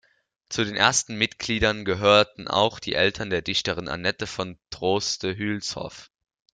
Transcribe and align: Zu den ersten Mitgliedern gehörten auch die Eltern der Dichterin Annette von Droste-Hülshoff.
Zu 0.49 0.63
den 0.65 0.75
ersten 0.75 1.15
Mitgliedern 1.15 1.85
gehörten 1.85 2.47
auch 2.47 2.79
die 2.79 2.95
Eltern 2.95 3.29
der 3.29 3.43
Dichterin 3.43 3.87
Annette 3.87 4.25
von 4.25 4.57
Droste-Hülshoff. 4.71 6.09